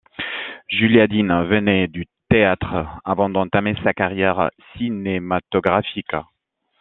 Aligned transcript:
Julia 0.67 1.05
Dean 1.05 1.43
venait 1.43 1.87
du 1.87 2.07
théâtre 2.27 2.87
avant 3.05 3.29
d'entamer 3.29 3.75
sa 3.83 3.93
carrière 3.93 4.49
cinématographique. 4.75 6.15